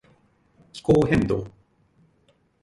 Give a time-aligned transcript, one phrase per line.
[0.73, 1.45] 気候変動